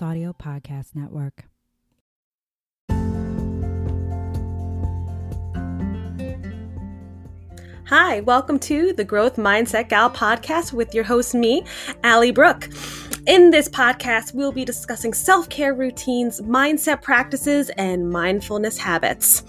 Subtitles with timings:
[0.00, 1.44] Audio Podcast Network.
[7.86, 11.64] Hi, welcome to the Growth Mindset Gal podcast with your host, me,
[12.02, 12.70] Allie Brooke.
[13.26, 19.44] In this podcast, we'll be discussing self care routines, mindset practices, and mindfulness habits.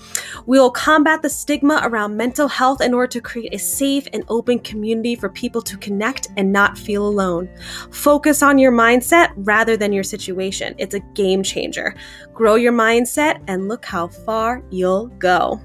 [0.46, 4.60] We'll combat the stigma around mental health in order to create a safe and open
[4.60, 7.50] community for people to connect and not feel alone.
[7.90, 10.76] Focus on your mindset rather than your situation.
[10.78, 11.96] It's a game changer.
[12.32, 15.60] Grow your mindset and look how far you'll go.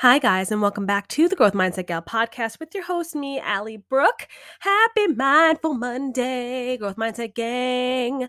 [0.00, 3.40] Hi, guys, and welcome back to the Growth Mindset Gal podcast with your host, me,
[3.40, 4.28] Allie Brooke.
[4.60, 8.28] Happy Mindful Monday, Growth Mindset Gang.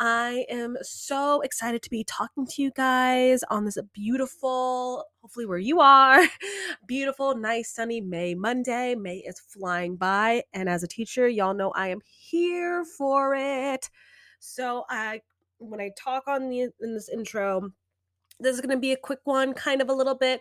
[0.00, 5.56] I am so excited to be talking to you guys on this beautiful, hopefully where
[5.56, 6.20] you are,
[6.88, 8.96] beautiful, nice, sunny May Monday.
[8.96, 13.88] May is flying by, and as a teacher, y'all know I am here for it.
[14.40, 15.20] So I,
[15.58, 17.70] when I talk on the in this intro,
[18.40, 20.40] this is going to be a quick one, kind of a little bit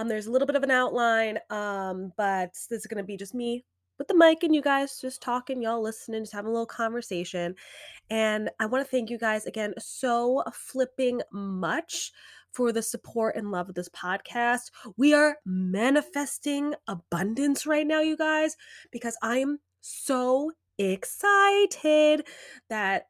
[0.00, 3.18] um, there's a little bit of an outline, um, but this is going to be
[3.18, 3.64] just me
[3.98, 7.54] with the mic and you guys just talking, y'all listening, just having a little conversation.
[8.08, 12.12] And I want to thank you guys again so flipping much
[12.50, 14.70] for the support and love of this podcast.
[14.96, 18.56] We are manifesting abundance right now, you guys,
[18.90, 22.26] because I'm so excited
[22.70, 23.08] that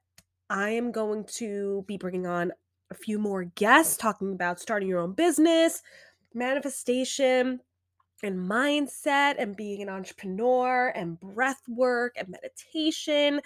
[0.51, 2.51] I am going to be bringing on
[2.91, 5.83] a few more guests talking about starting your own business,
[6.35, 7.61] manifestation
[8.23, 13.41] and mindset and being an entrepreneur and breath work and meditation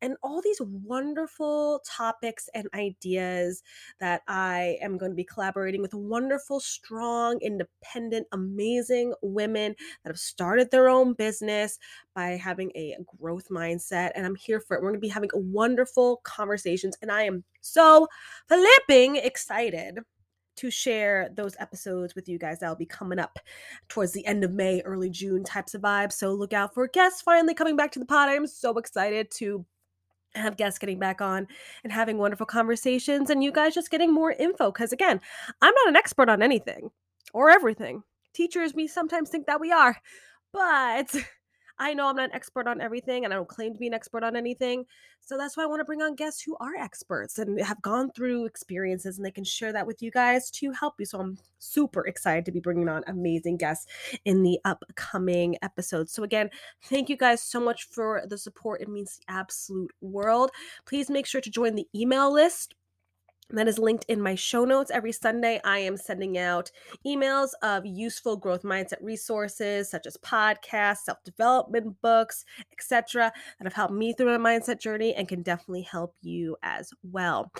[0.00, 3.62] and all these wonderful topics and ideas
[4.00, 10.18] that I am going to be collaborating with wonderful, strong, independent, amazing women that have
[10.18, 11.78] started their own business
[12.14, 14.12] by having a growth mindset.
[14.14, 14.82] And I'm here for it.
[14.82, 18.08] We're going to be having wonderful conversations, and I am so
[18.48, 19.98] flipping excited
[20.56, 23.38] to share those episodes with you guys that'll be coming up
[23.88, 26.12] towards the end of May, early June types of vibes.
[26.12, 28.28] So look out for guests finally coming back to the pod.
[28.28, 29.64] I'm so excited to
[30.34, 31.46] have guests getting back on
[31.82, 35.20] and having wonderful conversations and you guys just getting more info because again
[35.62, 36.90] i'm not an expert on anything
[37.32, 39.96] or everything teachers we sometimes think that we are
[40.52, 41.14] but
[41.78, 43.94] I know I'm not an expert on everything and I don't claim to be an
[43.94, 44.84] expert on anything.
[45.20, 48.10] So that's why I want to bring on guests who are experts and have gone
[48.12, 51.06] through experiences and they can share that with you guys to help you.
[51.06, 53.86] So I'm super excited to be bringing on amazing guests
[54.24, 56.12] in the upcoming episodes.
[56.12, 56.50] So again,
[56.84, 58.80] thank you guys so much for the support.
[58.80, 60.50] It means the absolute world.
[60.84, 62.74] Please make sure to join the email list
[63.50, 64.90] that is linked in my show notes.
[64.90, 66.70] Every Sunday, I am sending out
[67.06, 73.72] emails of useful growth mindset resources such as podcasts, self development books, etc., that have
[73.74, 77.52] helped me through my mindset journey and can definitely help you as well.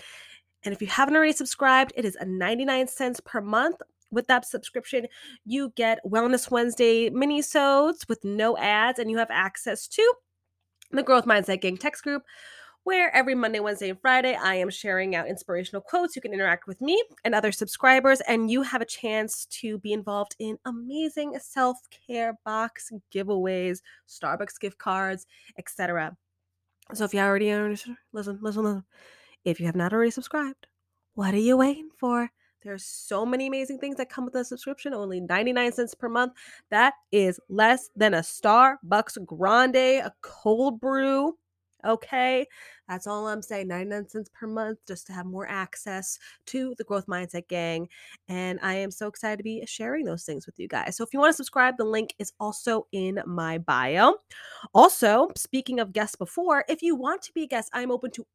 [0.64, 3.76] And if you haven't already subscribed, it is a 99 cents per month.
[4.10, 5.06] With that subscription,
[5.44, 10.14] you get Wellness Wednesday mini-sodes with no ads, and you have access to
[10.92, 12.22] the Growth Mindset Gang text group
[12.84, 16.14] where every Monday, Wednesday, and Friday I am sharing out inspirational quotes.
[16.14, 19.92] You can interact with me and other subscribers, and you have a chance to be
[19.92, 25.26] involved in amazing self care box giveaways, Starbucks gift cards,
[25.58, 26.16] etc.
[26.92, 28.84] So if you already listen, listen, listen.
[29.44, 30.66] If you have not already subscribed,
[31.14, 32.30] what are you waiting for?
[32.62, 36.32] There's so many amazing things that come with a subscription, only 99 cents per month.
[36.70, 41.34] That is less than a Starbucks Grande, a cold brew
[41.84, 42.46] Okay,
[42.88, 43.68] that's all I'm saying.
[43.68, 47.88] 99 cents per month just to have more access to the Growth Mindset Gang.
[48.28, 50.96] And I am so excited to be sharing those things with you guys.
[50.96, 54.14] So if you want to subscribe, the link is also in my bio.
[54.72, 58.26] Also, speaking of guests before, if you want to be a guest, I'm open to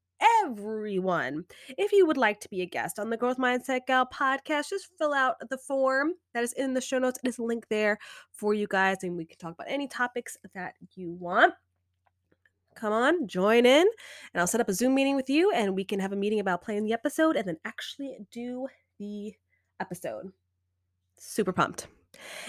[0.43, 1.45] everyone.
[1.77, 4.89] If you would like to be a guest on the Growth Mindset Gal podcast, just
[4.97, 7.19] fill out the form that is in the show notes.
[7.23, 7.97] It is linked there
[8.31, 11.53] for you guys, and we can talk about any topics that you want
[12.79, 13.87] come on, join in,
[14.33, 16.39] and I'll set up a Zoom meeting with you, and we can have a meeting
[16.39, 18.67] about playing the episode and then actually do
[18.99, 19.33] the
[19.79, 20.31] episode.
[21.17, 21.87] Super pumped.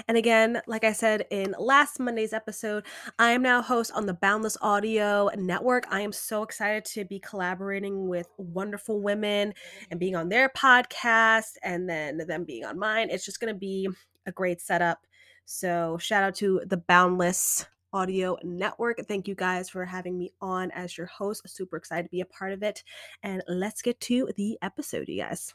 [0.08, 2.84] And again, like I said in last Monday's episode,
[3.18, 5.84] I am now host on the Boundless Audio Network.
[5.90, 9.54] I am so excited to be collaborating with wonderful women
[9.90, 13.10] and being on their podcast and then them being on mine.
[13.10, 13.88] It's just going to be
[14.26, 15.06] a great setup.
[15.44, 18.98] So, shout out to the Boundless Audio Network.
[19.06, 21.48] Thank you guys for having me on as your host.
[21.48, 22.82] Super excited to be a part of it.
[23.22, 25.54] And let's get to the episode, you guys.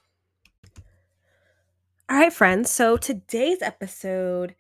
[2.10, 2.70] All right, friends.
[2.70, 4.56] So today's episode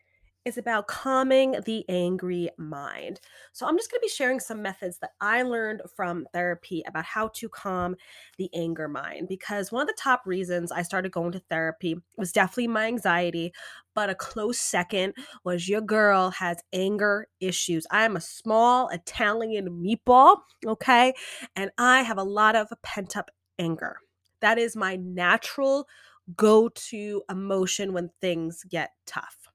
[0.45, 3.19] is about calming the angry mind.
[3.51, 7.05] So, I'm just going to be sharing some methods that I learned from therapy about
[7.05, 7.95] how to calm
[8.37, 9.27] the anger mind.
[9.27, 13.53] Because one of the top reasons I started going to therapy was definitely my anxiety,
[13.93, 15.13] but a close second
[15.43, 17.87] was your girl has anger issues.
[17.91, 21.13] I am a small Italian meatball, okay?
[21.55, 23.97] And I have a lot of pent up anger.
[24.41, 25.87] That is my natural
[26.35, 29.47] go to emotion when things get tough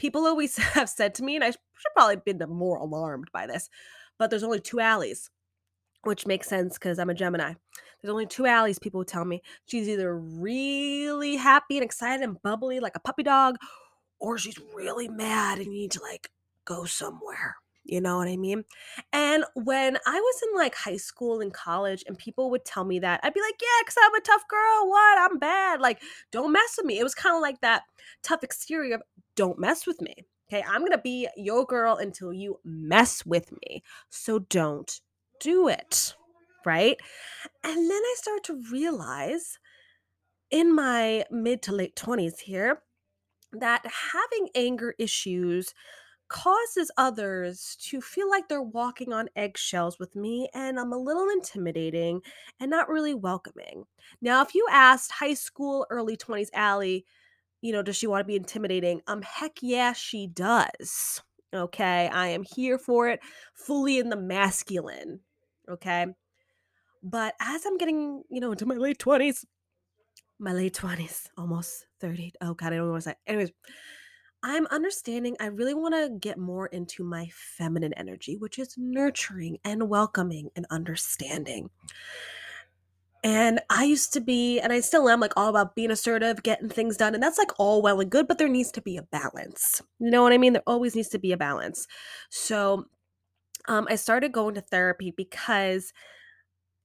[0.00, 1.60] people always have said to me, and I should
[1.94, 3.68] probably been more alarmed by this,
[4.18, 5.30] but there's only two Allies,
[6.02, 7.54] which makes sense because I'm a Gemini.
[8.02, 9.42] There's only two Allies, people tell me.
[9.66, 13.56] She's either really happy and excited and bubbly like a puppy dog,
[14.18, 16.30] or she's really mad and you need to like
[16.64, 17.56] go somewhere.
[17.90, 18.64] You know what I mean?
[19.12, 23.00] And when I was in like high school and college and people would tell me
[23.00, 24.88] that, I'd be like, yeah, because I'm a tough girl.
[24.88, 25.18] What?
[25.18, 25.80] I'm bad.
[25.80, 26.00] Like,
[26.30, 26.98] don't mess with me.
[27.00, 27.82] It was kind of like that
[28.22, 29.02] tough exterior of
[29.34, 30.24] don't mess with me.
[30.48, 30.64] Okay.
[30.68, 33.82] I'm going to be your girl until you mess with me.
[34.08, 35.00] So don't
[35.40, 36.14] do it.
[36.64, 36.96] Right.
[37.64, 39.58] And then I start to realize
[40.50, 42.82] in my mid to late 20s here
[43.52, 45.74] that having anger issues
[46.30, 51.28] causes others to feel like they're walking on eggshells with me and I'm a little
[51.28, 52.22] intimidating
[52.58, 53.84] and not really welcoming.
[54.22, 57.04] Now, if you asked high school, early 20s Allie,
[57.60, 59.02] you know, does she want to be intimidating?
[59.06, 61.20] Um, heck yeah, she does.
[61.52, 63.20] Okay, I am here for it,
[63.54, 65.20] fully in the masculine.
[65.68, 66.06] Okay.
[67.02, 69.44] But as I'm getting, you know, into my late 20s,
[70.38, 72.32] my late 20s, almost 30.
[72.40, 73.14] Oh God, I don't what to say.
[73.26, 73.50] Anyways,
[74.42, 79.58] I'm understanding I really want to get more into my feminine energy, which is nurturing
[79.64, 81.70] and welcoming and understanding.
[83.22, 86.70] And I used to be, and I still am, like all about being assertive, getting
[86.70, 87.12] things done.
[87.14, 89.82] And that's like all well and good, but there needs to be a balance.
[89.98, 90.54] You know what I mean?
[90.54, 91.86] There always needs to be a balance.
[92.30, 92.86] So
[93.68, 95.92] um, I started going to therapy because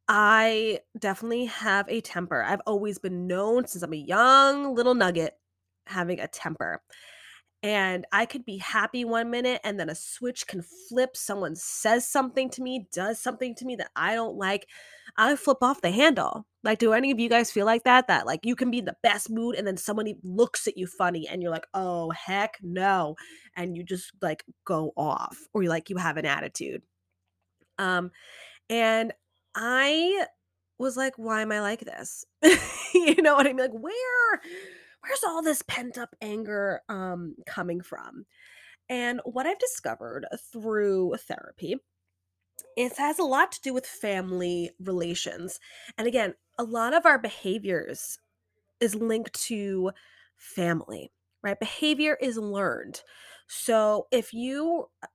[0.10, 2.44] I definitely have a temper.
[2.44, 5.38] I've always been known since I'm a young little nugget
[5.88, 6.82] having a temper
[7.66, 11.18] and I could be happy one minute and then a switch can flip.
[11.18, 14.68] Someone says something to me, does something to me that I don't like.
[15.18, 16.46] I flip off the handle.
[16.64, 18.06] Like, do any of you guys feel like that?
[18.06, 20.86] That like you can be in the best mood and then somebody looks at you
[20.86, 23.16] funny and you're like, oh, heck no.
[23.56, 26.84] And you just like go off or you like you have an attitude.
[27.80, 28.12] Um,
[28.70, 29.12] and
[29.56, 30.28] I
[30.78, 32.26] was like, why am I like this?
[32.94, 33.58] you know what I mean?
[33.58, 34.42] Like, where
[35.06, 38.26] where's all this pent up anger um, coming from?
[38.90, 41.78] And what I've discovered through therapy
[42.78, 45.60] it has a lot to do with family relations.
[45.98, 48.18] And again, a lot of our behaviors
[48.80, 49.92] is linked to
[50.38, 51.12] family,
[51.42, 51.60] right?
[51.60, 53.02] Behavior is learned.
[53.48, 55.08] So if you uh,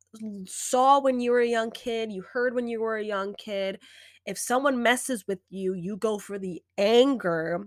[0.46, 3.78] saw when you were a young kid, you heard when you were a young kid,
[4.24, 7.66] if someone messes with you, you go for the anger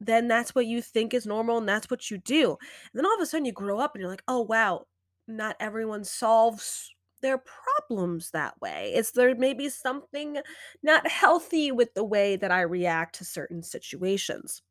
[0.00, 2.50] then that's what you think is normal and that's what you do.
[2.50, 2.58] And
[2.94, 4.86] then all of a sudden you grow up and you're like, oh, wow,
[5.26, 8.92] not everyone solves their problems that way.
[8.94, 10.38] Is there maybe something
[10.82, 14.62] not healthy with the way that I react to certain situations?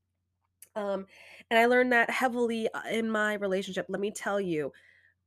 [0.75, 1.07] Um,
[1.49, 3.87] and I learned that heavily uh, in my relationship.
[3.89, 4.71] Let me tell you,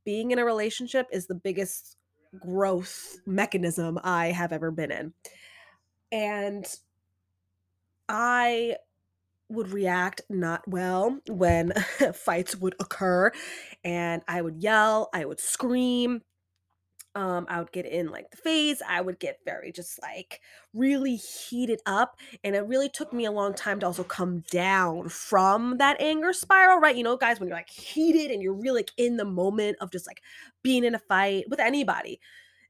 [0.05, 1.97] being in a relationship is the biggest
[2.39, 5.13] growth mechanism I have ever been in.
[6.11, 6.65] And
[8.07, 8.77] I
[9.51, 11.71] would react not well when
[12.13, 13.31] fights would occur
[13.83, 16.21] and I would yell, I would scream,
[17.15, 20.39] um I would get in like the face, I would get very just like
[20.73, 25.09] really heated up and it really took me a long time to also come down
[25.09, 26.95] from that anger spiral, right?
[26.95, 29.91] You know, guys when you're like heated and you're really like in the moment of
[29.91, 30.21] just like
[30.63, 32.19] being in a fight with anybody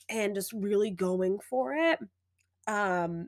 [0.10, 2.00] and just really going for it.
[2.68, 3.28] Um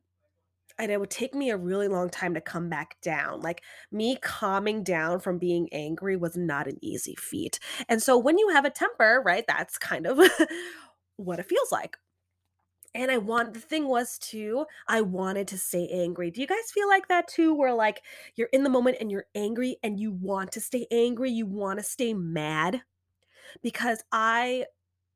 [0.80, 3.42] and it would take me a really long time to come back down.
[3.42, 3.62] Like
[3.92, 7.60] me calming down from being angry was not an easy feat.
[7.88, 10.20] And so when you have a temper, right, that's kind of
[11.18, 11.98] what it feels like.
[12.96, 16.30] And I want the thing was too, I wanted to stay angry.
[16.30, 17.54] Do you guys feel like that too?
[17.54, 18.04] Where like
[18.36, 21.80] you're in the moment and you're angry and you want to stay angry, you want
[21.80, 22.84] to stay mad?
[23.64, 24.66] Because I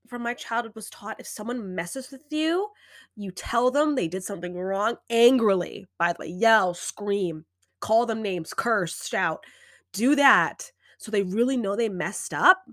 [0.08, 2.70] from my childhood was taught if someone messes with you,
[3.16, 5.86] you tell them they did something wrong angrily.
[6.00, 7.46] By the way, yell, scream,
[7.80, 9.44] call them names, curse, shout.
[9.94, 12.64] Do that so they really know they messed up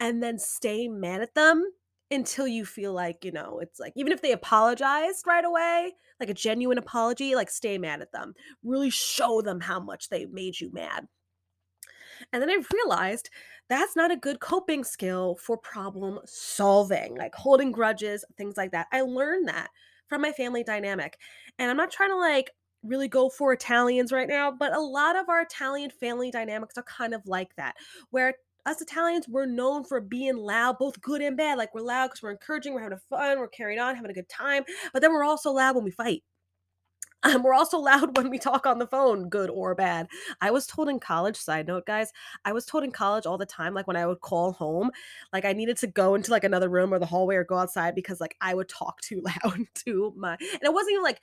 [0.00, 1.64] and then stay mad at them
[2.10, 6.30] until you feel like, you know, it's like even if they apologized right away, like
[6.30, 8.34] a genuine apology, like stay mad at them.
[8.62, 11.06] Really show them how much they made you mad.
[12.32, 13.30] And then I realized
[13.68, 18.86] that's not a good coping skill for problem solving, like holding grudges, things like that.
[18.92, 19.68] I learned that
[20.08, 21.18] from my family dynamic.
[21.58, 22.50] And I'm not trying to like
[22.82, 26.84] really go for Italians right now, but a lot of our Italian family dynamics are
[26.84, 27.74] kind of like that,
[28.10, 28.34] where
[28.66, 31.58] us Italians, we're known for being loud, both good and bad.
[31.58, 34.28] Like we're loud because we're encouraging, we're having fun, we're carrying on, having a good
[34.28, 34.64] time.
[34.92, 36.22] But then we're also loud when we fight.
[37.24, 40.08] Um, we're also loud when we talk on the phone, good or bad.
[40.42, 42.12] I was told in college, side note, guys,
[42.44, 44.90] I was told in college all the time, like when I would call home,
[45.32, 47.94] like I needed to go into like another room or the hallway or go outside
[47.94, 51.20] because like I would talk too loud to my, and it wasn't even like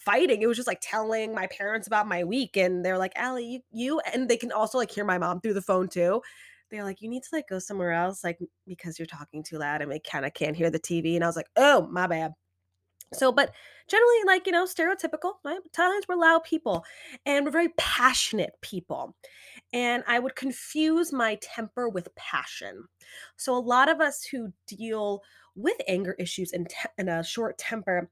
[0.00, 0.42] fighting.
[0.42, 2.56] It was just like telling my parents about my week.
[2.56, 5.54] And they're like, Allie, you, you, and they can also like hear my mom through
[5.54, 6.22] the phone too.
[6.70, 9.82] They're like, you need to like go somewhere else, like because you're talking too loud
[9.82, 11.14] and they kind of can't hear the TV.
[11.16, 12.32] And I was like, oh, my bad.
[13.12, 13.52] So, but
[13.88, 15.60] generally, like, you know, stereotypical, right?
[15.64, 16.84] Italians were loud people
[17.26, 19.16] and we're very passionate people.
[19.72, 22.84] And I would confuse my temper with passion.
[23.36, 25.22] So, a lot of us who deal
[25.54, 28.10] with anger issues and, te- and a short temper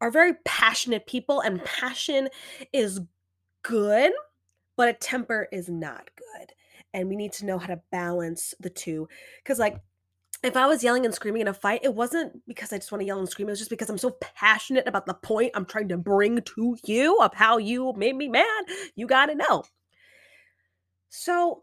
[0.00, 2.28] are very passionate people, and passion
[2.72, 3.00] is
[3.62, 4.12] good,
[4.76, 6.52] but a temper is not good.
[6.92, 9.08] And we need to know how to balance the two.
[9.42, 9.80] Because, like,
[10.44, 13.00] if I was yelling and screaming in a fight, it wasn't because I just want
[13.00, 13.48] to yell and scream.
[13.48, 16.76] It was just because I'm so passionate about the point I'm trying to bring to
[16.84, 18.64] you of how you made me mad.
[18.94, 19.64] You got to know.
[21.08, 21.62] So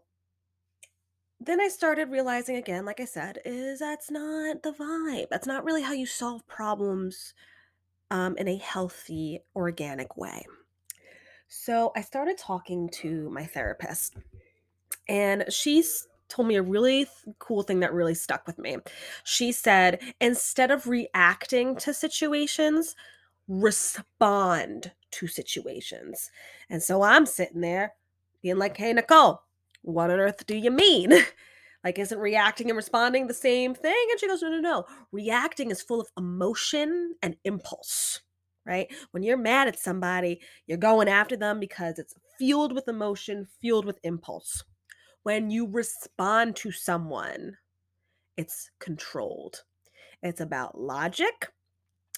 [1.38, 5.28] then I started realizing again, like I said, is that's not the vibe.
[5.30, 7.34] That's not really how you solve problems
[8.10, 10.44] um, in a healthy, organic way.
[11.46, 14.16] So I started talking to my therapist,
[15.08, 18.78] and she's told me a really th- cool thing that really stuck with me.
[19.24, 22.96] She said, instead of reacting to situations,
[23.48, 26.30] respond to situations.
[26.70, 27.94] And so I'm sitting there
[28.42, 29.42] being like, hey, Nicole,
[29.82, 31.12] what on earth do you mean?
[31.84, 34.06] like, isn't reacting and responding the same thing?
[34.10, 34.84] And she goes, no, no, no.
[35.12, 38.22] Reacting is full of emotion and impulse,
[38.64, 38.90] right?
[39.10, 43.84] When you're mad at somebody, you're going after them because it's fueled with emotion, fueled
[43.84, 44.64] with impulse
[45.22, 47.56] when you respond to someone,
[48.36, 49.62] it's controlled.
[50.22, 51.48] It's about logic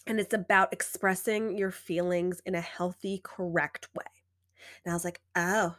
[0.06, 4.04] and it's about expressing your feelings in a healthy, correct way.
[4.84, 5.76] And I was like, oh,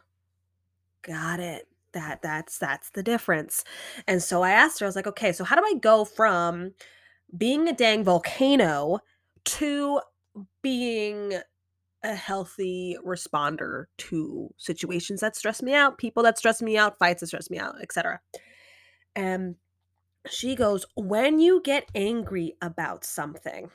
[1.02, 1.68] got it.
[1.92, 3.64] That that's that's the difference.
[4.06, 6.72] And so I asked her, I was like, okay, so how do I go from
[7.36, 8.98] being a dang volcano
[9.44, 10.00] to
[10.60, 11.40] being
[12.06, 17.20] a healthy responder to situations that stress me out, people that stress me out, fights
[17.20, 18.20] that stress me out, etc.
[19.14, 19.56] And
[20.28, 23.70] she goes, when you get angry about something,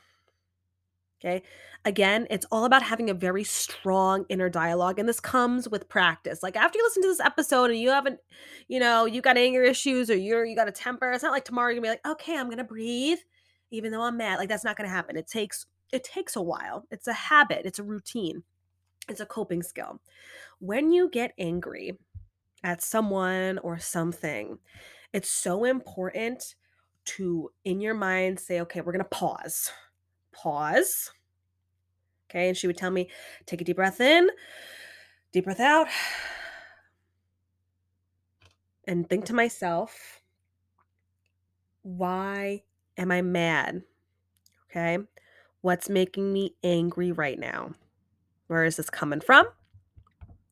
[1.19, 1.43] okay,
[1.85, 4.97] again, it's all about having a very strong inner dialogue.
[4.97, 6.41] And this comes with practice.
[6.41, 8.19] Like after you listen to this episode and you haven't,
[8.67, 11.45] you know, you got anger issues or you're, you got a temper, it's not like
[11.45, 13.19] tomorrow you're gonna be like, okay, I'm gonna breathe,
[13.71, 14.39] even though I'm mad.
[14.39, 15.17] Like that's not gonna happen.
[15.17, 16.85] It takes it takes a while.
[16.91, 18.43] It's a habit, it's a routine,
[19.09, 19.99] it's a coping skill.
[20.59, 21.97] When you get angry
[22.63, 24.59] at someone or something,
[25.13, 26.55] it's so important
[27.03, 29.71] to, in your mind, say, okay, we're going to pause.
[30.31, 31.11] Pause.
[32.29, 32.47] Okay.
[32.47, 33.09] And she would tell me,
[33.45, 34.29] take a deep breath in,
[35.31, 35.87] deep breath out,
[38.87, 40.21] and think to myself,
[41.81, 42.63] why
[42.97, 43.81] am I mad?
[44.69, 44.99] Okay.
[45.61, 47.71] What's making me angry right now?
[48.47, 49.47] Where is this coming from?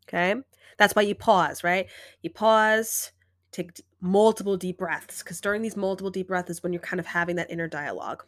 [0.07, 0.35] Okay.
[0.77, 1.87] That's why you pause, right?
[2.21, 3.11] You pause,
[3.51, 7.05] take multiple deep breaths, because during these multiple deep breaths is when you're kind of
[7.05, 8.23] having that inner dialogue.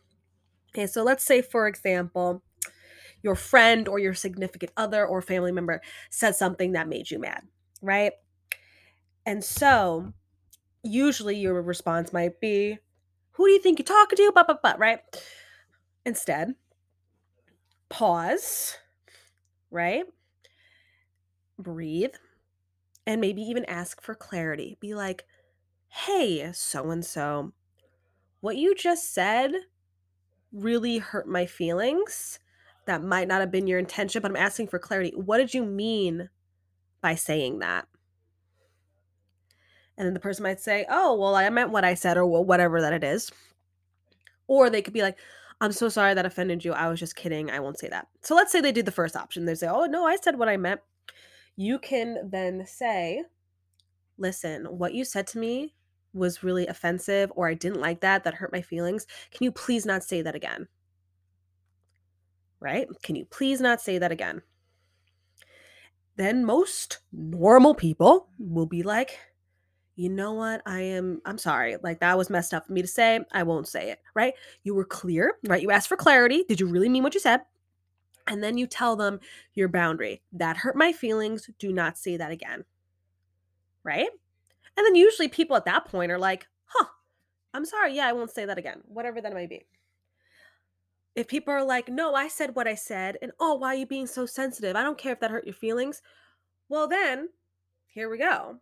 [0.69, 0.87] Okay.
[0.87, 2.43] So let's say, for example,
[3.23, 7.43] your friend or your significant other or family member said something that made you mad,
[7.81, 8.13] right?
[9.25, 10.13] And so
[10.83, 12.79] usually your response might be,
[13.33, 14.31] Who do you think you're talking to?
[14.33, 14.99] But, but, but, right?
[16.05, 16.55] Instead,
[17.91, 18.77] pause,
[19.69, 20.05] right?
[21.59, 22.15] Breathe,
[23.05, 24.77] and maybe even ask for clarity.
[24.79, 25.25] Be like,
[25.89, 27.53] hey, so and so,
[28.39, 29.51] what you just said
[30.51, 32.39] really hurt my feelings.
[32.87, 35.13] That might not have been your intention, but I'm asking for clarity.
[35.15, 36.29] What did you mean
[36.99, 37.87] by saying that?
[39.97, 42.81] And then the person might say, oh, well, I meant what I said, or whatever
[42.81, 43.31] that it is.
[44.47, 45.17] Or they could be like,
[45.61, 46.73] I'm so sorry that offended you.
[46.73, 47.51] I was just kidding.
[47.51, 48.07] I won't say that.
[48.23, 49.45] So let's say they did the first option.
[49.45, 50.81] They say, Oh, no, I said what I meant.
[51.55, 53.23] You can then say,
[54.17, 55.75] Listen, what you said to me
[56.13, 59.05] was really offensive or I didn't like that, that hurt my feelings.
[59.31, 60.67] Can you please not say that again?
[62.59, 62.87] Right?
[63.03, 64.41] Can you please not say that again?
[66.17, 69.19] Then most normal people will be like,
[69.95, 70.61] you know what?
[70.65, 71.77] I am, I'm sorry.
[71.81, 73.19] Like that was messed up for me to say.
[73.31, 73.99] I won't say it.
[74.13, 74.33] Right?
[74.63, 75.61] You were clear, right?
[75.61, 76.45] You asked for clarity.
[76.47, 77.41] Did you really mean what you said?
[78.27, 79.19] And then you tell them
[79.53, 80.21] your boundary.
[80.31, 81.49] That hurt my feelings.
[81.59, 82.63] Do not say that again.
[83.83, 84.09] Right?
[84.77, 86.87] And then usually people at that point are like, huh,
[87.53, 87.95] I'm sorry.
[87.95, 88.81] Yeah, I won't say that again.
[88.85, 89.65] Whatever that might be.
[91.15, 93.85] If people are like, no, I said what I said, and oh, why are you
[93.85, 94.77] being so sensitive?
[94.77, 96.01] I don't care if that hurt your feelings.
[96.69, 97.27] Well, then,
[97.87, 98.59] here we go.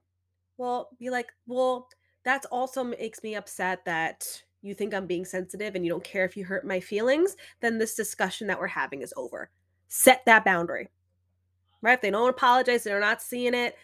[0.59, 1.87] Well, be like, well,
[2.25, 6.25] that's also makes me upset that you think I'm being sensitive and you don't care
[6.25, 7.37] if you hurt my feelings.
[7.61, 9.49] Then this discussion that we're having is over.
[9.87, 10.89] Set that boundary.
[11.81, 11.93] Right?
[11.93, 13.77] If they don't apologize, they're not seeing it,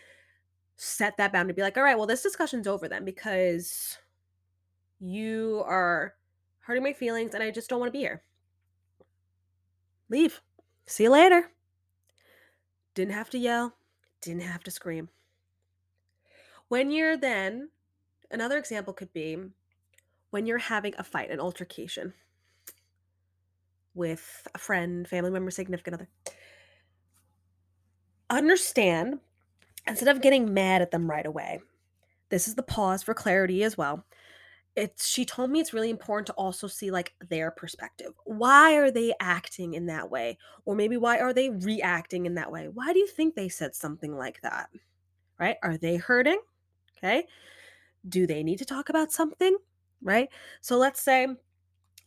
[0.76, 1.54] set that boundary.
[1.54, 3.98] Be like, all right, well, this discussion's over then because
[5.00, 6.16] you are
[6.60, 8.22] hurting my feelings and I just don't want to be here.
[10.10, 10.42] Leave.
[10.86, 11.52] See you later.
[12.96, 13.78] Didn't have to yell,
[14.20, 15.08] didn't have to scream.
[16.68, 17.70] When you're then,
[18.32, 19.38] another example could be
[20.32, 22.14] when you're having a fight, an altercation
[23.94, 26.10] with a friend, family member, significant other.
[28.30, 29.20] Understand,
[29.88, 31.62] instead of getting mad at them right away,
[32.30, 34.06] this is the pause for clarity as well
[34.76, 38.14] it's she told me it's really important to also see like their perspective.
[38.26, 40.38] Why are they acting in that way?
[40.66, 42.68] Or maybe why are they reacting in that way?
[42.68, 44.70] Why do you think they said something like that?
[45.40, 45.56] Right?
[45.64, 46.40] Are they hurting?
[46.98, 47.26] Okay?
[48.08, 49.58] Do they need to talk about something?
[50.02, 50.30] Right?
[50.62, 51.28] So let's say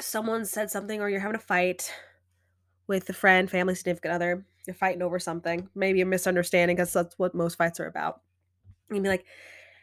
[0.01, 1.93] someone said something or you're having a fight
[2.87, 7.19] with a friend, family, significant other, you're fighting over something, maybe a misunderstanding because that's
[7.19, 8.23] what most fights are about.
[8.91, 9.27] And be like,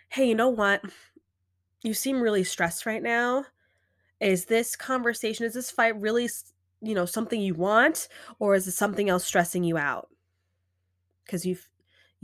[0.10, 0.82] hey, you know what?
[1.86, 3.46] you seem really stressed right now.
[4.20, 6.28] Is this conversation, is this fight really,
[6.82, 8.08] you know, something you want,
[8.40, 10.10] or is it something else stressing you out?
[11.26, 11.58] Because you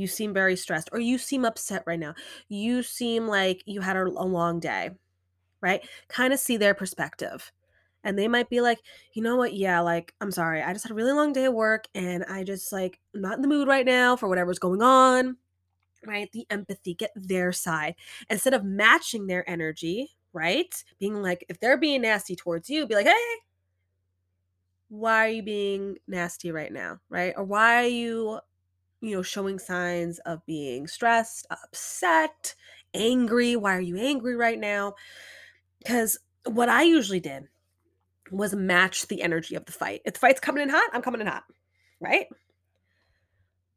[0.02, 2.16] you seem very stressed, or you seem upset right now.
[2.50, 4.92] You seem like you had a, a long day,
[5.62, 5.88] right?
[6.10, 7.52] Kind of see their perspective.
[8.04, 8.80] And they might be like,
[9.14, 9.54] you know what?
[9.54, 10.64] Yeah, like, I'm sorry.
[10.64, 13.36] I just had a really long day at work and I just like, I'm not
[13.36, 15.38] in the mood right now for whatever's going on
[16.06, 16.32] right?
[16.32, 17.96] The empathy, get their side
[18.30, 20.74] instead of matching their energy, right?
[21.00, 23.36] Being like, if they're being nasty towards you, be like, hey,
[24.90, 27.34] why are you being nasty right now, right?
[27.38, 28.40] Or why are you,
[29.02, 32.56] you know, showing signs of being stressed, upset,
[32.94, 33.56] angry?
[33.56, 34.94] Why are you angry right now?
[35.80, 37.46] Because what I usually did
[38.32, 40.02] was match the energy of the fight.
[40.06, 41.44] If the fight's coming in hot, I'm coming in hot,
[42.00, 42.28] right?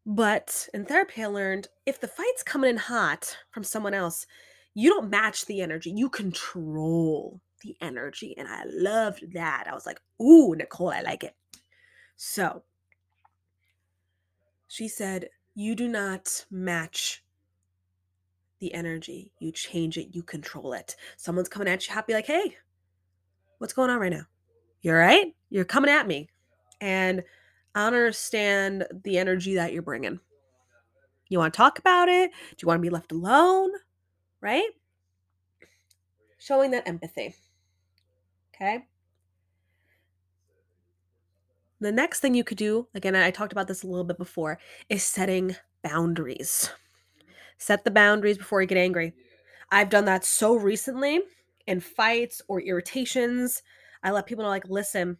[0.06, 4.26] But in therapy, I learned if the fight's coming in hot from someone else,
[4.74, 8.34] you don't match the energy, you control the energy.
[8.36, 9.66] And I loved that.
[9.68, 11.34] I was like, ooh, Nicole, I like it.
[12.16, 12.62] So
[14.68, 17.22] she said, You do not match
[18.60, 20.96] the energy, you change it, you control it.
[21.16, 22.56] Someone's coming at you happy, like, Hey,
[23.58, 24.24] what's going on right now?
[24.82, 25.34] You're right.
[25.50, 26.28] You're coming at me.
[26.80, 27.22] And
[27.74, 30.20] I understand the energy that you're bringing.
[31.28, 32.30] You want to talk about it?
[32.30, 33.70] Do you want to be left alone?
[34.40, 34.68] Right?
[36.38, 37.34] Showing that empathy.
[38.54, 38.84] Okay.
[41.84, 44.58] The next thing you could do, again, I talked about this a little bit before,
[44.88, 46.70] is setting boundaries.
[47.58, 49.12] Set the boundaries before you get angry.
[49.70, 51.20] I've done that so recently
[51.66, 53.62] in fights or irritations.
[54.02, 55.18] I let people know, like, listen,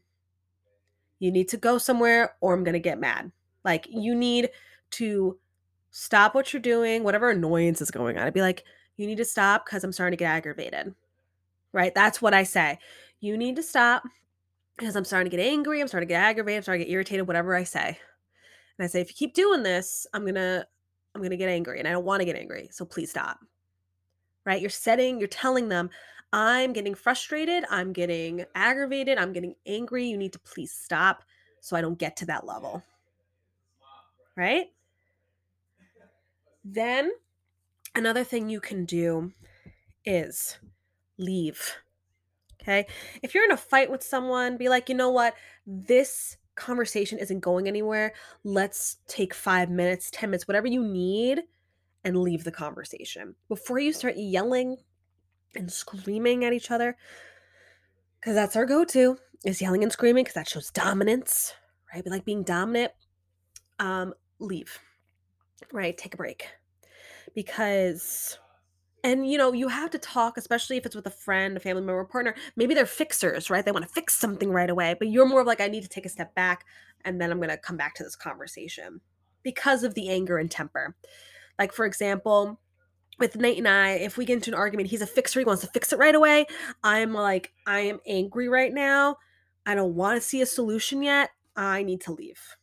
[1.19, 3.31] you need to go somewhere or I'm going to get mad.
[3.63, 4.49] Like, you need
[4.93, 5.39] to
[5.91, 8.27] stop what you're doing, whatever annoyance is going on.
[8.27, 8.65] I'd be like,
[8.97, 10.95] you need to stop because I'm starting to get aggravated.
[11.73, 11.95] Right?
[11.95, 12.79] That's what I say.
[13.21, 14.05] You need to stop
[14.77, 15.81] because I'm starting to get angry.
[15.81, 16.59] I'm starting to get aggravated.
[16.59, 17.99] I'm starting to get irritated, whatever I say.
[18.79, 20.67] And I say, if you keep doing this, I'm to.
[21.15, 22.69] I'm to get angry and I don't want to get angry.
[22.73, 23.39] So please stop.
[24.45, 24.61] Right?
[24.61, 25.89] You're setting, you're telling them,
[26.33, 27.65] I'm getting frustrated.
[27.71, 29.17] I'm getting aggravated.
[29.17, 30.07] I'm getting angry.
[30.07, 31.23] You need to please stop
[31.61, 32.83] so I don't get to that level.
[34.37, 34.67] Right?
[36.65, 37.13] Then
[37.95, 39.31] another thing you can do
[40.05, 40.59] is
[41.17, 41.77] leave.
[42.65, 42.87] Okay.
[43.23, 45.35] If you're in a fight with someone, be like, you know what?
[45.67, 48.15] This conversation isn't going anywhere.
[48.43, 51.43] Let's take five minutes, 10 minutes, whatever you need,
[52.05, 53.35] and leave the conversation.
[53.49, 54.79] Before you start yelling,
[55.57, 56.97] and screaming at each other
[58.21, 61.55] because that's our go-to is yelling and screaming because that shows dominance
[61.93, 62.93] right we like being dominant
[63.79, 64.79] um leave
[65.73, 66.49] right take a break
[67.35, 68.39] because
[69.05, 71.83] and you know you have to talk especially if it's with a friend a family
[71.83, 75.09] member or partner maybe they're fixers right they want to fix something right away but
[75.09, 76.65] you're more of like i need to take a step back
[77.05, 79.01] and then i'm going to come back to this conversation
[79.45, 80.97] because of the anger and temper
[81.59, 82.59] like for example
[83.17, 85.63] with Nate and I, if we get into an argument, he's a fixer, he wants
[85.63, 86.47] to fix it right away.
[86.83, 89.19] I'm like, I am angry right now.
[89.65, 91.31] I don't want to see a solution yet.
[91.55, 92.57] I need to leave.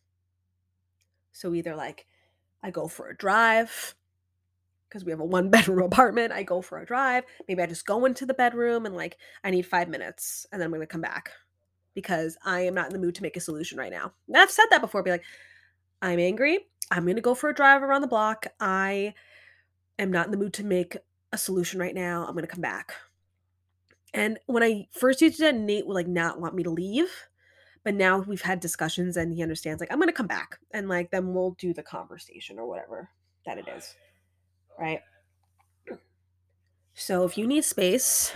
[1.32, 2.06] So either like
[2.62, 3.94] I go for a drive,
[4.92, 6.32] because we have a one bedroom apartment.
[6.32, 7.24] I go for a drive.
[7.48, 10.66] Maybe I just go into the bedroom and like I need five minutes and then
[10.66, 11.30] I'm gonna come back
[11.94, 14.12] because I am not in the mood to make a solution right now.
[14.28, 15.24] And I've said that before, be like,
[16.00, 16.58] I'm angry.
[16.90, 18.46] I'm gonna go for a drive around the block.
[18.60, 19.14] I
[19.98, 20.96] am not in the mood to make
[21.32, 22.26] a solution right now.
[22.26, 22.94] I'm gonna come back.
[24.14, 27.10] And when I first used it, Nate would like not want me to leave.
[27.84, 31.10] But now we've had discussions and he understands like I'm gonna come back and like
[31.10, 33.08] then we'll do the conversation or whatever
[33.44, 33.96] that it is
[34.82, 35.00] right?
[36.94, 38.32] So if you need space,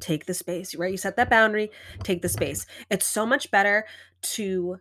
[0.00, 0.90] take the space, right?
[0.90, 1.70] You set that boundary,
[2.02, 2.66] take the space.
[2.90, 3.84] It's so much better
[4.22, 4.78] to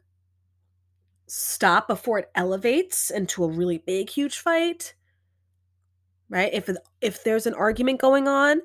[1.27, 4.95] stop before it elevates into a really big huge fight.
[6.29, 6.53] Right?
[6.53, 6.69] If
[7.01, 8.61] if there's an argument going on,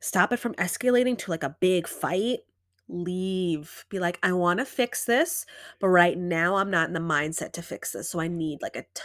[0.00, 2.40] stop it from escalating to like a big fight.
[2.88, 3.86] Leave.
[3.88, 5.46] Be like, I want to fix this,
[5.80, 8.10] but right now I'm not in the mindset to fix this.
[8.10, 9.02] So I need like a t-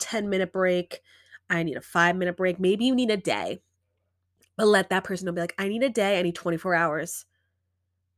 [0.00, 1.02] 10 minute break
[1.50, 2.58] I need a five minute break.
[2.60, 3.60] Maybe you need a day,
[4.56, 7.26] but let that person know, be like, I need a day, I need 24 hours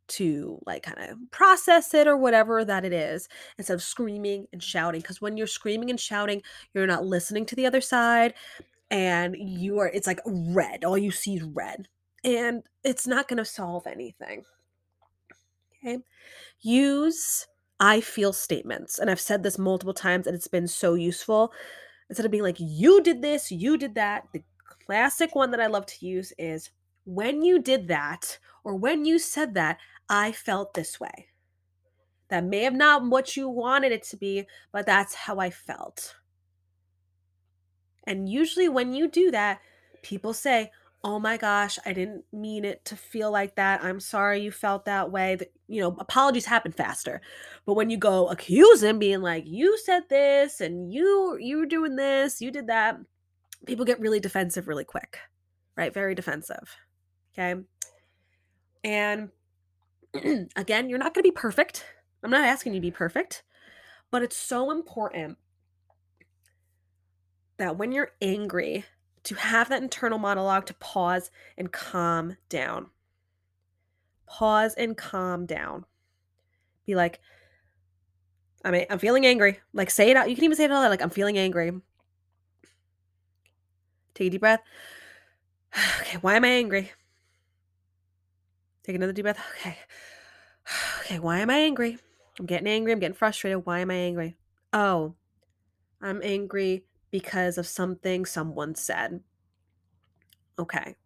[0.09, 4.63] to like kind of process it or whatever that it is instead of screaming and
[4.63, 5.01] shouting.
[5.01, 6.43] Because when you're screaming and shouting,
[6.75, 8.35] you're not listening to the other side
[8.91, 10.85] and you are, it's like red.
[10.85, 11.89] All you see is red
[12.25, 14.45] and it's not going to solve anything.
[15.85, 15.99] Okay.
[16.61, 17.47] Use
[17.81, 19.01] I feel statements.
[19.01, 21.53] And I've said this multiple times and it's been so useful
[22.13, 24.43] instead of being like, you did this, you did that, the
[24.85, 26.69] classic one that I love to use is
[27.07, 29.79] when you did that or when you said that,
[30.11, 31.29] I felt this way.
[32.29, 36.17] That may have not what you wanted it to be, but that's how I felt.
[38.07, 39.61] And usually when you do that,
[40.03, 40.71] people say,
[41.05, 43.83] oh my gosh, I didn't mean it to feel like that.
[43.83, 45.37] I'm sorry you felt that way.
[45.37, 47.21] That you know, apologies happen faster.
[47.67, 51.67] But when you go accuse him being like, you said this and you you were
[51.67, 52.99] doing this, you did that,
[53.67, 55.19] people get really defensive really quick.
[55.77, 55.93] Right?
[55.93, 56.77] Very defensive.
[57.33, 57.61] Okay.
[58.85, 59.31] And
[60.57, 61.85] again, you're not going to be perfect.
[62.23, 63.43] I'm not asking you to be perfect,
[64.11, 65.39] but it's so important
[67.57, 68.85] that when you're angry,
[69.25, 72.91] to have that internal monologue to pause and calm down.
[74.27, 75.85] Pause and calm down.
[76.87, 77.21] Be like,
[78.65, 79.61] I mean, I'm feeling angry.
[79.73, 80.29] Like, say it out.
[80.29, 80.89] You can even say it out loud.
[80.89, 81.73] Like, I'm feeling angry.
[84.15, 84.63] Take a deep breath.
[86.03, 86.93] Okay, why am I angry?
[88.83, 89.41] Take another deep breath.
[89.61, 89.77] Okay.
[91.05, 91.99] Okay, why am I angry?
[92.39, 92.93] I'm getting angry.
[92.93, 93.67] I'm getting frustrated.
[93.67, 94.37] Why am I angry?
[94.73, 95.15] Oh,
[96.01, 99.21] I'm angry because of something someone said.
[100.59, 100.97] Okay.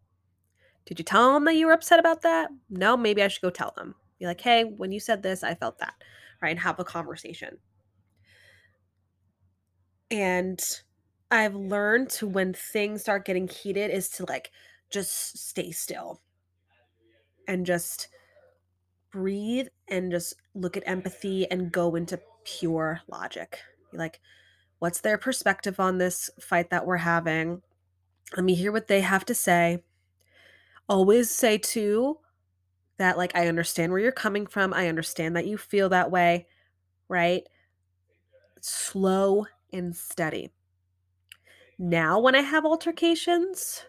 [0.85, 2.49] Did you tell them that you were upset about that?
[2.69, 3.93] No, maybe I should go tell them.
[4.17, 5.93] Be like, hey, when you said this, I felt that,
[6.41, 6.49] right?
[6.49, 7.57] And have a conversation.
[10.09, 10.59] And
[11.29, 14.51] I've learned to when things start getting heated is to like
[14.89, 16.21] just stay still
[17.47, 18.07] and just
[19.11, 23.59] breathe and just look at empathy and go into pure logic.
[23.91, 24.21] Be like,
[24.79, 27.61] What's their perspective on this fight that we're having?
[28.35, 29.83] Let me hear what they have to say.
[30.87, 32.19] Always say, too,
[32.97, 34.73] that, like, I understand where you're coming from.
[34.73, 36.47] I understand that you feel that way,
[37.09, 37.43] right?
[38.61, 40.51] Slow and steady.
[41.79, 43.83] Now, when I have altercations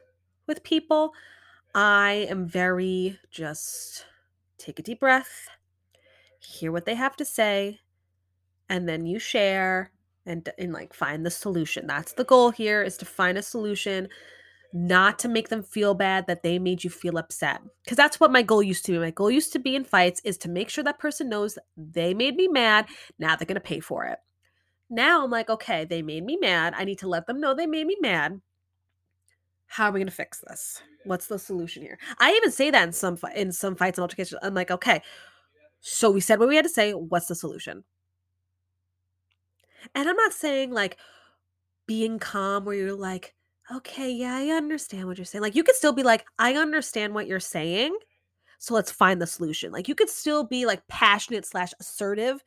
[0.46, 1.12] with people,
[1.74, 4.06] I am very just
[4.56, 5.48] take a deep breath,
[6.38, 7.80] hear what they have to say,
[8.68, 9.92] and then you share
[10.28, 11.86] and and like find the solution.
[11.86, 14.08] That's the goal here is to find a solution
[14.74, 17.62] not to make them feel bad that they made you feel upset.
[17.86, 18.98] Cuz that's what my goal used to be.
[18.98, 22.12] My goal used to be in fights is to make sure that person knows they
[22.14, 22.86] made me mad.
[23.18, 24.18] Now they're going to pay for it.
[24.90, 26.74] Now I'm like, okay, they made me mad.
[26.76, 28.40] I need to let them know they made me mad.
[29.66, 30.82] How are we going to fix this?
[31.04, 31.98] What's the solution here?
[32.18, 34.40] I even say that in some in some fights and altercations.
[34.42, 35.02] I'm like, okay,
[35.80, 36.92] so we said what we had to say.
[36.92, 37.84] What's the solution?
[39.94, 40.98] And I'm not saying like
[41.86, 43.34] being calm where you're like,
[43.70, 45.42] okay, yeah, I understand what you're saying.
[45.42, 47.96] Like you could still be like, I understand what you're saying.
[48.58, 49.72] So let's find the solution.
[49.72, 52.42] Like you could still be like passionate slash assertive,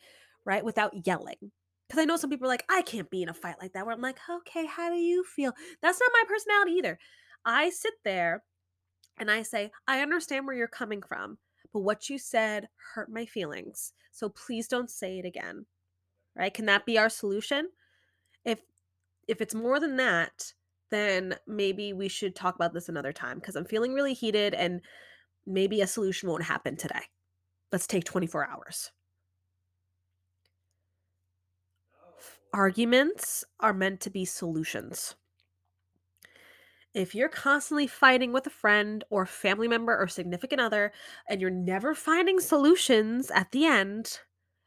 [0.46, 0.63] right?
[0.63, 1.52] Without yelling.
[1.88, 3.86] Because I know some people are like, I can't be in a fight like that.
[3.86, 5.52] Where I'm like, okay, how do you feel?
[5.82, 6.98] That's not my personality either.
[7.46, 8.44] I sit there
[9.20, 11.38] and I say, I understand where you're coming from,
[11.74, 13.94] but what you said hurt my feelings.
[14.12, 15.65] So please don't say it again.
[16.36, 16.54] Right?
[16.54, 17.70] Can that be our solution?
[18.46, 18.62] If
[19.28, 20.54] if it's more than that,
[20.89, 24.82] then maybe we should talk about this another time because I'm feeling really heated and
[25.46, 27.02] maybe a solution won't happen today.
[27.72, 28.91] Let's take 24 hours.
[32.54, 35.15] Arguments are meant to be solutions.
[36.94, 40.91] If you're constantly fighting with a friend or family member or significant other
[41.30, 44.20] and you're never finding solutions at the end,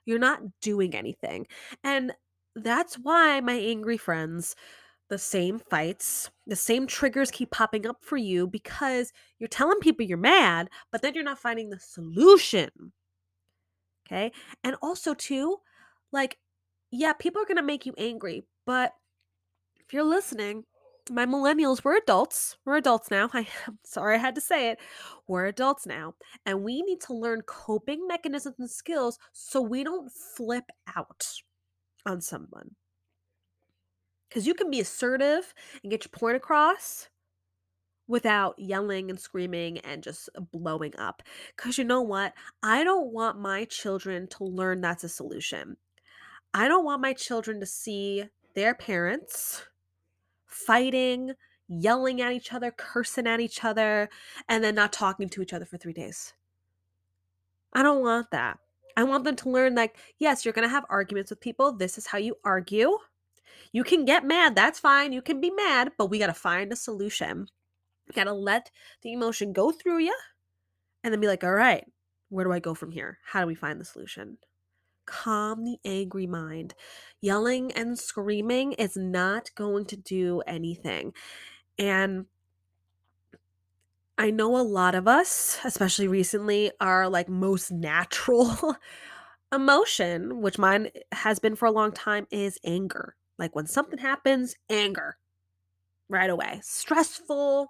[0.05, 1.47] you're not doing anything.
[1.83, 2.13] And
[2.57, 4.55] that's why my angry friends,
[5.11, 10.07] the same fights, the same triggers keep popping up for you because you're telling people
[10.07, 12.71] you're mad, but then you're not finding the solution.
[14.07, 14.33] Okay.
[14.63, 15.59] And also, too,
[16.13, 16.39] like,
[16.91, 18.93] yeah, people are going to make you angry, but
[19.81, 20.65] if you're listening,
[21.11, 22.57] my millennials, we're adults.
[22.65, 23.29] We're adults now.
[23.33, 24.79] I, am sorry I had to say it.
[25.27, 26.15] We're adults now.
[26.47, 30.65] And we need to learn coping mechanisms and skills so we don't flip
[30.97, 31.27] out
[32.07, 32.75] on someone.
[34.29, 37.09] Because you can be assertive and get your point across
[38.07, 41.23] without yelling and screaming and just blowing up.
[41.57, 42.35] Because you know what?
[42.63, 45.77] I don't want my children to learn that's a solution.
[46.53, 49.65] I don't want my children to see their parents
[50.55, 51.33] fighting,
[51.69, 54.09] yelling at each other, cursing at each other,
[54.49, 56.33] and then not talking to each other for three days.
[57.73, 58.59] I don't want that.
[58.97, 61.73] I want them to learn like, yes, you're going to have arguments with people.
[61.73, 62.99] This is how you argue.
[63.73, 64.55] You can get mad.
[64.55, 65.13] That's fine.
[65.13, 67.49] You can be mad, but we got to find a solution.
[68.15, 68.71] Got to let
[69.03, 70.17] the emotion go through you
[71.03, 71.85] and then be like, all right,
[72.29, 73.19] where do I go from here?
[73.25, 74.39] How do we find the solution?
[75.07, 76.75] Calm the angry mind.
[77.21, 81.13] Yelling and screaming is not going to do anything.
[81.79, 82.27] And
[84.17, 88.77] I know a lot of us, especially recently, are like most natural
[89.53, 93.17] emotion, which mine has been for a long time, is anger.
[93.39, 95.17] Like when something happens, anger
[96.09, 96.61] right away.
[96.63, 97.69] Stressful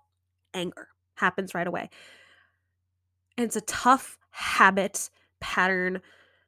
[0.53, 1.89] anger happens right away.
[3.37, 6.01] And it's a tough habit pattern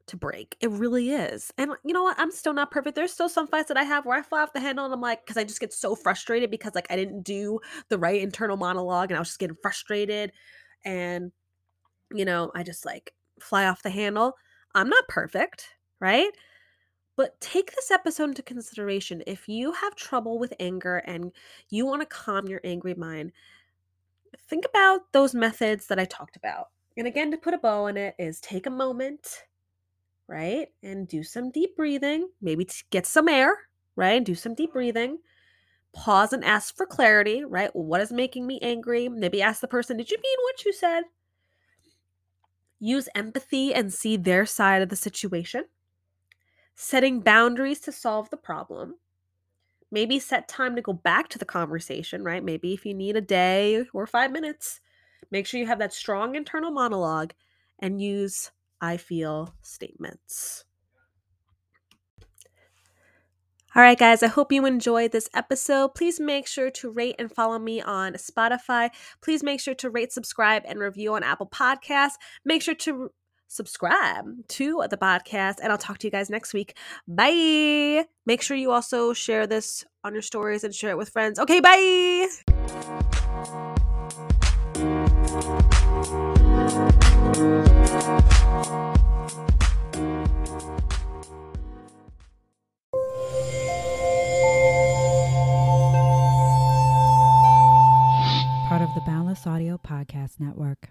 [0.09, 0.57] to break.
[0.61, 1.53] It really is.
[1.59, 2.19] And you know what?
[2.19, 2.95] I'm still not perfect.
[2.95, 5.01] There's still some fights that I have where I fly off the handle and I'm
[5.01, 8.57] like, because I just get so frustrated because like I didn't do the right internal
[8.57, 10.33] monologue and I was just getting frustrated.
[10.85, 11.33] And,
[12.12, 14.35] you know, I just like fly off the handle.
[14.75, 15.69] I'm not perfect,
[16.01, 16.31] right?
[17.16, 19.23] But take this episode into consideration.
[19.27, 21.33] If you have trouble with anger and
[21.71, 23.33] you want to calm your angry mind,
[24.49, 26.69] think about those methods that I talked about.
[26.99, 29.45] And again, to put a bow on it, is take a moment
[30.29, 30.69] right?
[30.83, 33.57] And do some deep breathing, maybe get some air,
[33.95, 34.17] right?
[34.17, 34.79] And do some deep mm-hmm.
[34.79, 35.19] breathing.
[35.93, 37.75] Pause and ask for clarity, right?
[37.75, 39.09] What is making me angry?
[39.09, 41.05] Maybe ask the person, Did you mean what you said?
[42.79, 45.65] Use empathy and see their side of the situation.
[46.75, 48.97] Setting boundaries to solve the problem.
[49.91, 52.45] Maybe set time to go back to the conversation, right?
[52.45, 54.81] Maybe if you need a day or five minutes,
[55.31, 57.33] make sure you have that strong internal monologue
[57.79, 60.65] and use I feel statements.
[63.75, 65.95] All right, guys, I hope you enjoyed this episode.
[65.95, 68.89] Please make sure to rate and follow me on Spotify.
[69.23, 72.15] Please make sure to rate, subscribe, and review on Apple Podcasts.
[72.43, 73.11] Make sure to
[73.49, 76.75] subscribe to the podcast, and I'll talk to you guys next week.
[77.07, 78.07] Bye.
[78.25, 81.39] Make sure you also share this on your stories and share it with friends.
[81.39, 82.29] Okay, bye.
[86.67, 86.75] Part
[98.83, 100.89] of the Boundless Audio Podcast Network.